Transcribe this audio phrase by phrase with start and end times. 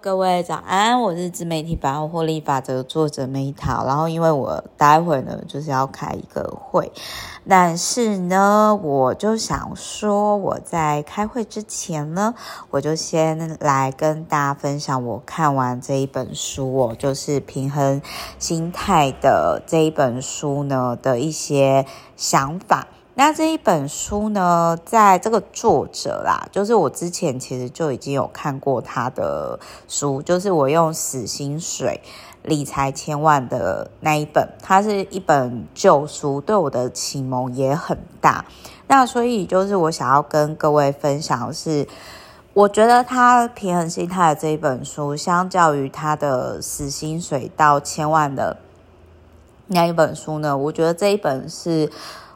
[0.00, 3.84] 各位早安，我是自媒体百万获利法则作者梅桃。
[3.84, 6.92] 然后，因为我待会呢就是要开一个会，
[7.48, 12.34] 但是呢，我就想说，我在开会之前呢，
[12.70, 18.00] 我就先来跟大家分享我看完这一本书，我就是平衡
[18.38, 21.84] 心态的这一本书呢的一些
[22.16, 22.86] 想法。
[23.18, 29.58] 那这一本书呢，在这个作者啦，就是我之前其实就已经有看过他的
[29.88, 32.00] 书，就是我用死薪水
[32.44, 38.44] 理财千万的那一本，它是一本旧书，对我的启蒙也很大。
[38.86, 41.88] 那所以就是我想要跟各位分享的是，
[42.54, 48.58] 我觉得他平衡心态的这一本书，相较于他的死薪水到千万的
[49.66, 51.90] 那一本书呢，我觉得这一本是。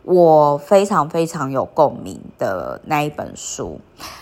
[0.05, 3.81] 我非常非常有共鸣的那一本书，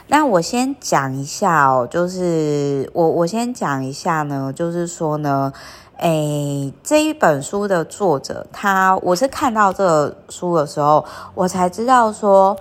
[0.08, 5.50] 那我先讲一下哦，就是我我先讲一下呢，就是说呢，
[5.96, 11.02] 诶，这一本书的作者他，我是看到这个书的时候，
[11.34, 12.54] 我才知道说，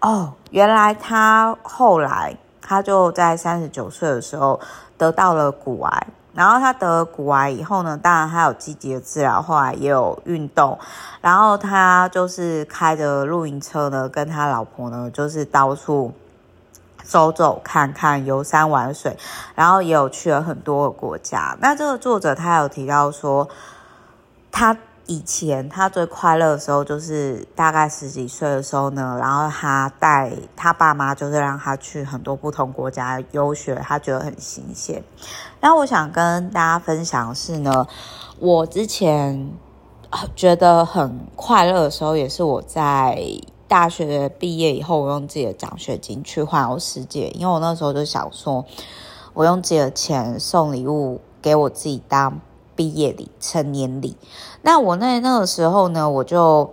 [0.00, 4.60] 哦，原来他后来他就在三十九岁的时候
[4.96, 6.06] 得到了骨癌。
[6.34, 10.78] 然后他得了骨癌以后呢，当然他有积极的治疗，后来也有运动，
[11.20, 16.12] 然后他就是开着露营车呢，跟他老婆呢，就是到处
[17.02, 19.16] 走走看看，游山玩水，
[19.54, 21.56] 然后也有去了很多个国家。
[21.60, 23.48] 那这个作者他有提到说，
[24.52, 24.76] 他。
[25.10, 35.02] 以前他最快乐的时候，就是大概十几岁的时候呢，然后他带他爸妈，就是让他去很多不同国家游学，他觉得很新鲜。
[35.58, 37.88] 然后我想跟大家分享的是呢，
[38.38, 39.50] 我之前
[40.36, 43.20] 觉得很快乐的时候，也是我在
[43.66, 48.64] 大学毕业以后，我用自己的奖学金去环游世界，因为我那时候就想说，
[49.34, 52.40] 我用自己的钱送礼物给我自己当。
[52.80, 54.16] 毕业礼、成年礼，
[54.62, 56.70] 那我那那个时候呢，我就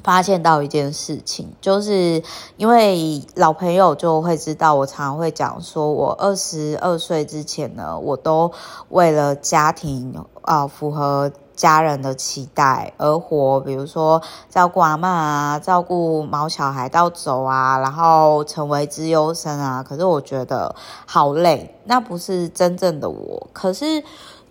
[0.00, 2.22] 发现到一件事情，就是
[2.56, 8.52] 因为老朋友就会知道，我常常会讲说，我二十二岁之前呢，我都
[8.90, 19.82] 为了家庭啊、符合家人的期待而活，比如说照顾阿嬷啊，照顾毛小孩到走啊，然后成为资优生啊。
[19.82, 20.76] 可是我觉得
[21.06, 23.48] 好累，那不是真正的我。
[23.52, 24.04] 可是。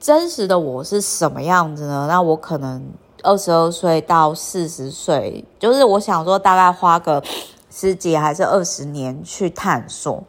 [0.03, 2.07] 真实的我是什么样子呢？
[2.09, 2.91] 那我可能
[3.23, 7.23] 二十二岁到四十岁，就是我想说大概花个
[7.71, 10.21] 十几还是二十年去探索。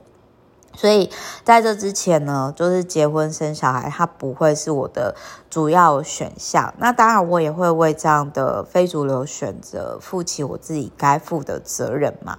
[0.77, 1.11] 所以
[1.43, 5.17] 在这之前呢，就是结婚生小孩，它不会是我的
[5.51, 6.73] 主要选项。
[6.79, 12.39] 那当然，我也会为这样的非主流选择负起我自己该负的责任嘛。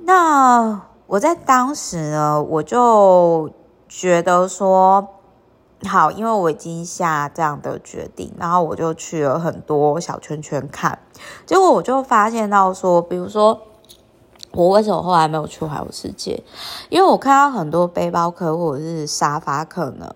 [0.00, 3.48] 那我在当时呢，我就
[3.88, 5.08] 觉得说。
[5.88, 10.98] 好，因为我已经下这样的决定，然后我就去了很多小圈圈看，
[11.44, 13.60] 结果我就发现到说，比如说
[14.52, 16.42] 我为什么后来没有去环游世界？
[16.88, 20.12] 因为我看到很多背包客或者是沙发客呢，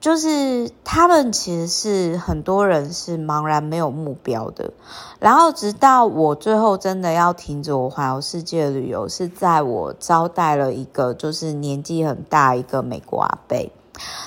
[0.00, 4.72] 就是他们其实是很多人是茫然没有目标的，
[5.20, 13.70] 然后直到我最后真的要停止我环游世界旅游，是在我招待了一个就是年纪很大一个美国阿伯。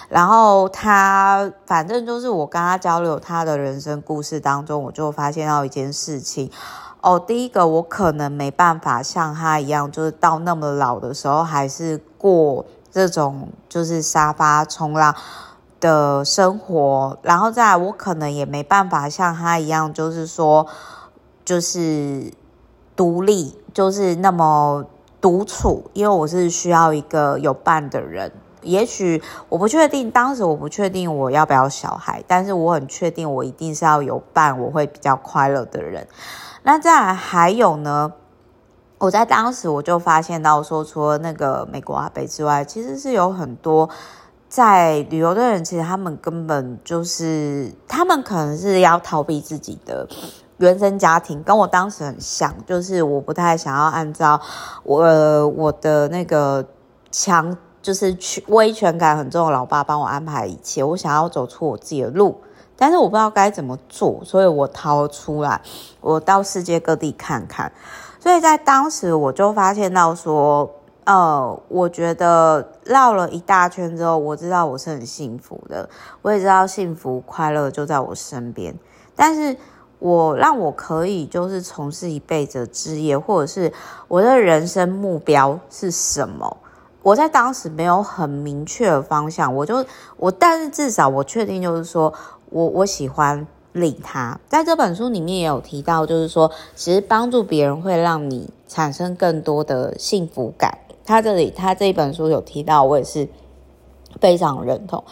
[0.08, 6.52] 然后他反正就是我跟他交流他的人生故事当中，我就发现到一件事情
[7.02, 7.19] 哦。
[7.19, 15.16] 第一个，我可能没办法像他一样，就是到那么老的时候还是过这种就是沙发冲浪
[15.80, 17.18] 的生活。
[17.24, 20.68] 然后再来，我可能也没办法像他一样，就是说
[21.44, 22.31] 就是
[22.96, 24.85] 独立，就是那么
[25.19, 28.31] 独处，因为我是需要一个有伴的人。
[28.66, 36.08] 也许我不确定，当时我不确定我要不要小孩，但是我很确定我一定是要有伴，我会比较快乐的人。
[36.64, 38.12] 那再来还有呢，
[38.98, 43.88] 我在当时我就发现到说，除了那个美国阿北之外，其实是有很多
[44.50, 50.08] 在旅游的人，其实他们根本就是他们可能是要逃避自己的
[50.58, 54.41] 原生家庭，跟我当时很像，就是我不太想要按照
[54.84, 56.66] 我我的那个
[57.12, 57.56] 强。
[57.85, 58.17] 就是
[58.47, 62.35] 威权感很重的老爸帮我安排一切，我想要走出我自己的路，
[62.76, 65.61] 但是我不知道该怎么做，所以我逃出来，
[66.02, 67.72] 我到世界各地看看。
[68.20, 70.67] 所以在当时我就发现到说，
[71.03, 75.88] 呃，我觉得绕了一大圈之后，我知道我是很幸福的，
[76.23, 78.73] 我也知道幸福快乐就在我身边，
[79.16, 79.55] 但是
[79.99, 83.72] 我让我可以就是从事一辈子的职业，或者是
[84.08, 86.58] 我的人生目标是什么？
[87.05, 89.85] 我在当时没有很明确的方向，我就
[90.17, 92.11] 我，但是至少我确定就是说
[92.49, 94.40] 我我喜欢利他。
[94.47, 100.79] 在这本书里面也有提到，就是说其实帮助别人会让你产生更多的幸福感。
[101.05, 103.29] 他这里他这一本书有提到，我也是。
[104.22, 105.03] 非常认同，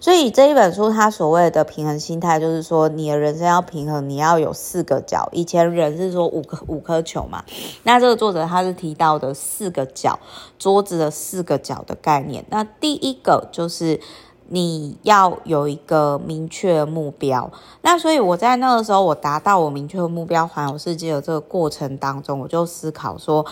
[0.00, 5.28] 所以这一本书它所谓的平衡心态，就是说你的人生要平衡，你要有四个角。
[5.32, 7.44] 以前人是说五颗五颗球嘛，
[7.82, 10.18] 那这个作者他是提到的四个角，
[10.58, 12.44] 桌子的四个角的概念。
[12.48, 14.00] 那第一个就是
[14.48, 17.50] 你要有一个明确的目标。
[17.82, 23.44] 那所以我在那个时候，我达到我明确的目标环游世界的这个过程当中，我就思考说。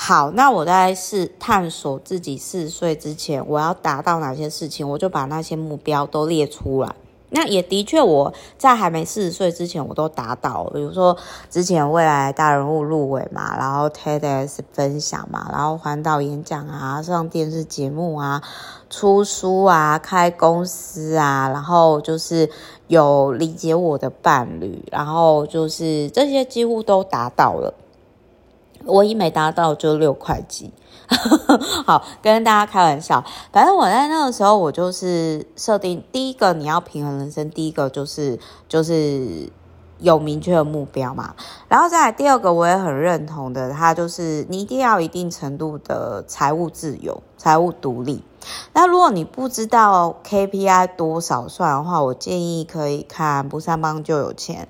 [0.00, 6.94] 好，那我在试探索自己四十岁之前我要达到哪些事情，我就把那些目标都列出来。
[7.30, 10.70] 那也的确，我在还没四十岁之前，我都达到了。
[10.70, 11.16] 比如说，
[11.50, 18.40] 之前未来大人物入围嘛，然后 TEDx 分享嘛，然后环岛演讲啊，上电视节目啊，
[18.88, 22.48] 出书啊，开公司啊，然后就是
[22.86, 27.74] 有理解我的伴侣，然后就是这些几乎都达到了。
[28.88, 30.72] 我一没达到就六块肌，
[31.86, 33.22] 好，跟大家开玩笑。
[33.52, 39.50] 反正我在那个时候，我就是设定第一个你要平衡人生，第一个就是就是
[39.98, 41.34] 有明确的目标嘛。
[41.68, 48.24] 然后再来第二个，我也很认同的，它就是你一定要一定程度的财务自由、财务独立。
[48.72, 54.66] 那如果你不知道 KPI 多少算的话，我建议可以看《不上班就有钱》，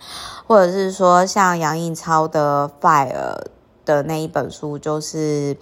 [0.48, 3.36] 或者是说像杨应超的 Fire。
[3.88, 5.56] 的那一本书就是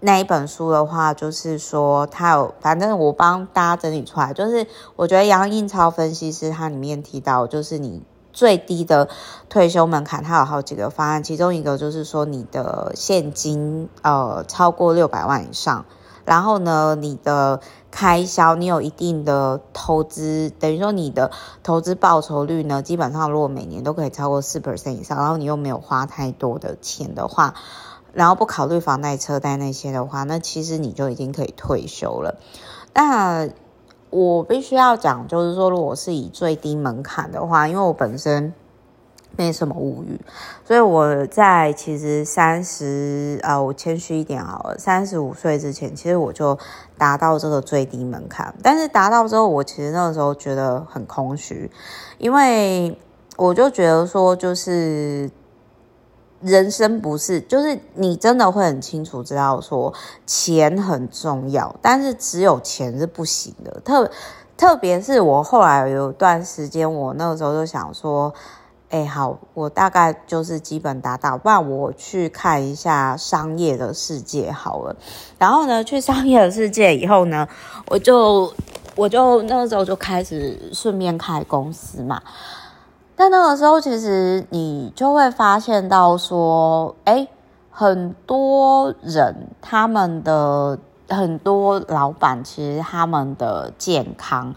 [0.00, 4.66] 那一本书的话，就是说他有，反正我帮大家整理出来，就是
[4.96, 8.02] 我觉得杨印超分析师他里面提到，就是你
[8.32, 9.08] 最低的
[9.48, 15.86] 退休门槛，它有好几个方案，其中一个就是说你的现金呃超过六百万以上，
[16.24, 17.60] 然后呢你的
[17.90, 21.30] 开销你有一定的投资，等于说你的
[21.62, 27.54] 投资报酬率呢，基本上如果每年都可以超过四 percent 以上，然后你又没有花太多的钱的话，
[28.12, 32.38] 然后不考虑房贷、车贷那些的话，那其实你就已经可以退休了。
[32.94, 33.48] 那
[34.10, 38.54] 我必须要讲，就是说，如果是以最低门槛的话，因为我本身。
[39.36, 40.20] 没什么物欲，
[40.64, 46.56] 所以我在其实三十啊，我谦虚一点好了，三十五岁之前，其实我就
[46.96, 48.54] 达到这个最低门槛。
[48.62, 51.68] 但是达到之后，我其实那个时候觉得很空虚，
[52.18, 52.96] 因为
[53.36, 55.28] 我就觉得说，就是
[56.40, 59.92] 人生不是，就是你真的会很清楚知道说
[60.24, 63.80] 钱很重要，但是只有钱是不行的。
[63.84, 64.08] 特
[64.56, 68.32] 特别是我后来有一段时间，我那个时候就想说。
[68.94, 74.94] 哎，好，我大概就是基本达到，不然我去看一下商业的世界好了。
[75.36, 77.48] 然后呢，去商业的世界以后呢，
[77.88, 78.54] 我就
[78.94, 82.22] 我就那个时候就开始顺便开公司嘛。
[83.16, 87.26] 但那个时候，其实你就会发现到说，哎，
[87.72, 94.54] 很多人他们的很多老板，其实他们的健康。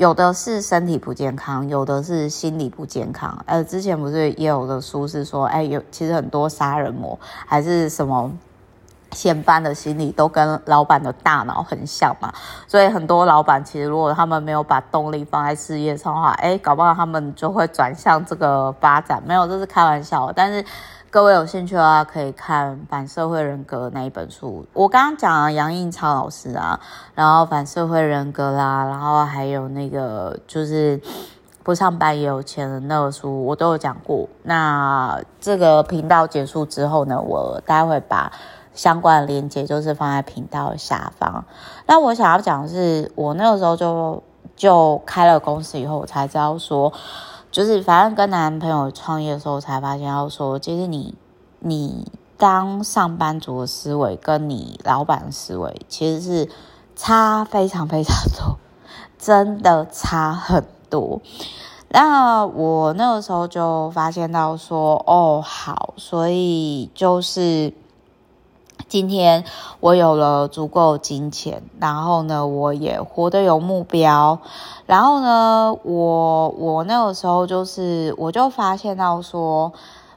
[0.00, 3.38] 有的是身体不健康，有的是心理不健康。
[3.44, 8.32] 呃，之前不是也有的书是说，哎，有其实很多杀人魔还是什么
[9.12, 12.32] 闲班的心理都跟老板的大脑很像嘛。
[12.66, 19.22] 所以很多老板其实如果他们没有把动力放在事业上的话，哎，搞不好他们就会转向这个发展。
[19.26, 20.32] 没有，这是开玩笑。
[20.34, 20.64] 但是。
[21.12, 24.64] 各位有兴趣的话，可以看《反社会人格》那一本书。
[24.72, 26.78] 我刚刚讲了杨应超老师啊，
[27.16, 31.00] 然后《反社会人格》啦，然后还有那个就是
[31.64, 34.28] 不上班也有钱的那个书，我都有讲过。
[34.44, 38.30] 那这个频道结束之后呢，我待会把
[38.72, 41.44] 相关的链接就是放在频道下方。
[41.86, 44.22] 那我想要讲的是，我那个时候就
[44.54, 46.92] 就开了公司以后，我才知道说。
[47.50, 51.14] 就是反正跟男朋友创业的时候，才发现要说，其实你
[51.58, 56.48] 你当上班族的思维跟你老板的思维其实是
[56.94, 58.58] 差非常非常多，
[59.18, 61.20] 真的差很多。
[61.88, 67.72] 那我那个时候就发现到说，哦，好，所以就是。
[68.90, 69.44] 今天
[69.78, 74.40] 我有了足够金钱，然后呢，我也活得有目标，
[74.84, 79.72] 然后呢，我我那个时候就是，我就发现到说，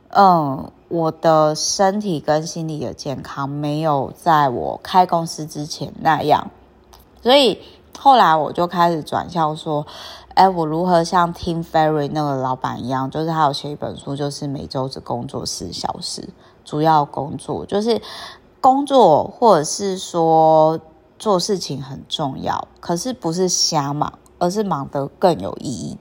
[0.10, 6.50] 嗯，我的身体跟心理的健康没有在我开公司之前那样，
[7.22, 7.60] 所以
[8.00, 9.86] 后来我就开始转向说，
[10.34, 16.28] 哎，我如何像 Tim Ferry 那个老板一样，就是他有写一本书，就是每周只工作四小时，
[16.66, 18.02] 主要工作就是。
[18.64, 20.80] 工作或者是说
[21.20, 25.98] 做事情很重要，可是不是瞎忙，而是忙得更有意义。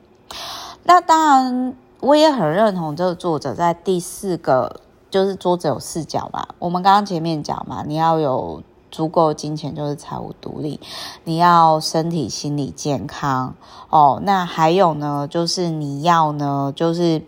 [0.84, 6.46] 那当然，我也很认同这个作者在第四个，就是作者有视角嘛。
[6.60, 10.78] 我们刚刚前面讲嘛，你要有足够金钱，就是财务独立，
[11.24, 13.56] 你要身体心理健康
[13.90, 14.20] 哦。
[14.22, 17.22] 那还有呢，就是你要呢，就是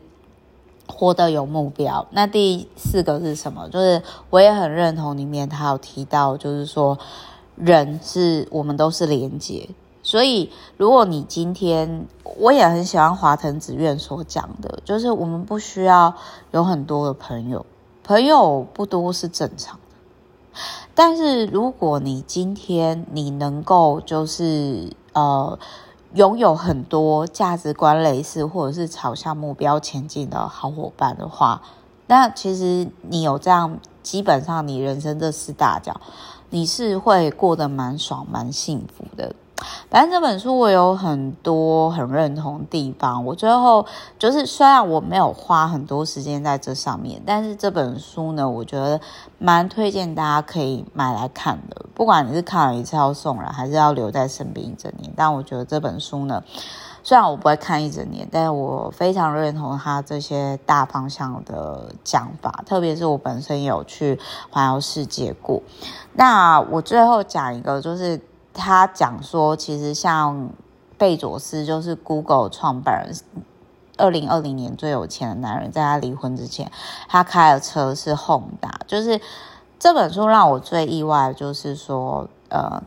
[0.89, 2.07] 活得有目标。
[2.11, 3.69] 那第四个是什么？
[3.69, 6.99] 就是我也很认同里面他有提到，就是说
[7.57, 9.69] 人是我们都是连接。
[10.03, 16.15] 所以，如果你今天，我也很喜欢华腾子苑所讲的，就是我们不需要
[16.51, 17.65] 有很多的朋友，
[18.03, 20.61] 朋友不多是正常的。
[20.95, 25.59] 但是，如果你今天你能够就是呃
[26.15, 31.61] 拥有很多价值观类似或者是朝向目标前进的好伙伴的话，
[32.07, 36.01] 那其实你有这样，基本上你人生这四大角，
[36.51, 39.35] 你是会过得蛮爽、蛮幸福的。
[39.89, 43.85] 反正这本书我有很多很认同地方，我最后
[44.19, 49.01] 就是虽然我没有花很多时间在这上面，但是这本书呢，我觉得
[49.39, 51.84] 蛮推荐大家可以买来看的。
[51.95, 56.43] 不管你是看了一次要送人，还是要留在身边一整年，但我觉得这本书呢，
[57.03, 64.19] 虽然我不会看一整年，但是我非常认同他这些大方向的讲法，特别是我本身有去
[64.51, 65.63] 环游世界过。
[66.13, 68.21] 那我最后讲一个就是。
[68.57, 70.49] 他讲说，其实像
[70.97, 73.13] 贝佐斯，就是 Google 创办人，
[73.97, 76.71] 二零二零年最有钱的男人，在他离婚之前，
[77.09, 78.79] 他开的车是宏达。
[78.87, 79.21] 就是
[79.85, 82.83] 这本书让我最意外，就是说，呃，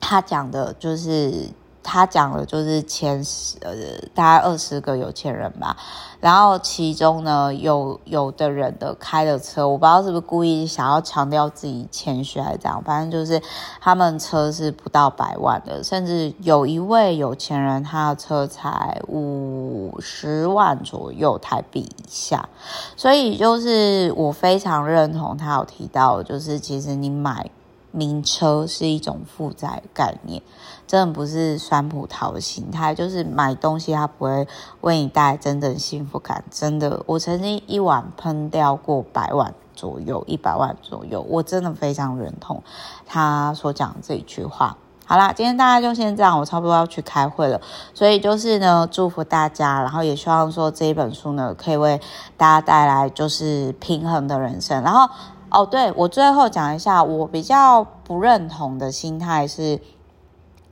[0.00, 1.50] 他讲的就是。
[1.84, 3.72] 他讲的就是前十呃，
[4.14, 5.76] 大概二十个有钱人吧，
[6.18, 13.40] 然后其中呢，有有的人的开的车，我不知道是不是故意想要强调自己谦虚还是怎样，反正就是
[13.80, 22.48] 他们车是不到百万的，甚至有一位有钱人，他的车才五十万左右台币以下，
[22.96, 27.50] 所以就是我非常认同他有提到，就是其实你买。
[27.96, 30.42] 名车是一种负债概念，
[30.84, 34.48] 真的不是酸葡萄心态，就是买东西它不会
[34.80, 36.42] 为你带来真正幸福感。
[36.50, 42.60] 真的，我曾经一晚喷掉过百万左右，一百万左右，我真的非常认同
[43.06, 44.76] 他所讲这一句话。
[45.06, 47.60] 好啦，今天大家就先这样，我差不多要去开会了，
[47.92, 52.00] 所以就是呢，祝福大家，然后也希望说这一本书呢，可以为
[52.36, 55.08] 大家带来就是平衡的人生，然后。
[55.54, 59.80] 哦，对，我最后讲一下，我比较不认同的心态是，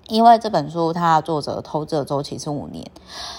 [0.09, 2.91] 因为这本书它的作者投资的周期是五年，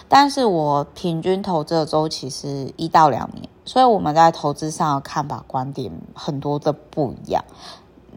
[0.08, 7.44] 但是我平均投资的周期是一到两年，所以我们在投资上的看法观点很多的不一样，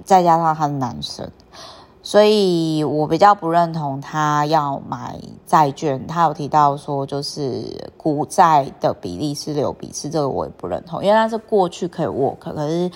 [0.05, 1.29] 再加上他是男生。
[2.07, 12.89] 所以我比较不认同他要买债券，他有提到说就是股债的比例是六比四，这个我也不认同，因为那是过去可以 work，可是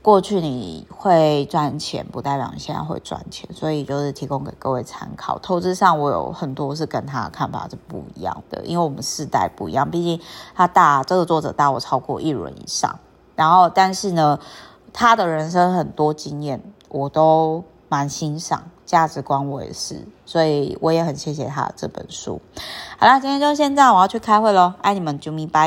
[0.00, 5.38] 过去你会赚钱，不代表你现在会赚钱，所以就是提供给各位参考。
[5.40, 10.18] 投资上我有很多是跟他的看法是不一样的，因为我们世代不一样，毕竟
[10.54, 12.98] 他大这个作者大我超过一轮以上，
[13.36, 14.38] 然后但是呢，
[14.94, 17.62] 他的人生很多经验我都。
[17.94, 22.40] 蛮欣赏价值观，我也是，所以我也很谢谢他这本书。
[22.98, 25.62] 好啦，今天就先这样，我要去开会喽，爱你们，啾咪拜。